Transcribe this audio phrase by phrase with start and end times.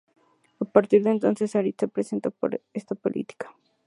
[0.59, 3.55] A partir de entonces, Sarit se interesó por la política.